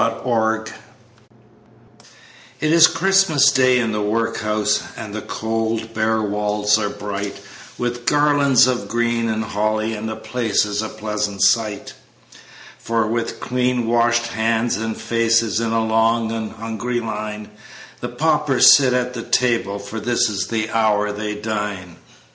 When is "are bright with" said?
6.79-8.07